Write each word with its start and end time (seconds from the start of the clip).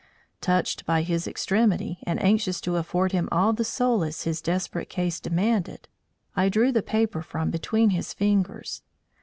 Touched 0.41 0.83
by 0.87 1.03
his 1.03 1.27
extremity, 1.27 1.99
and 2.07 2.19
anxious 2.23 2.59
to 2.59 2.75
afford 2.75 3.11
him 3.11 3.29
all 3.31 3.53
the 3.53 3.63
solace 3.63 4.23
his 4.23 4.41
desperate 4.41 4.89
case 4.89 5.19
demanded, 5.19 5.87
I 6.35 6.49
drew 6.49 6.71
the 6.71 6.81
paper 6.81 7.21
from 7.21 7.51
between 7.51 7.91
his 7.91 8.11
fingers. 8.11 8.81